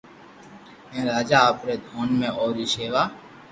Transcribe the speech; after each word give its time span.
ھين 0.93 1.05
راجا 1.13 1.37
آپري 1.49 1.75
دوھن 1.85 2.09
۾ 2.21 2.27
اوري 2.39 2.65
ݾيوا 2.73 3.03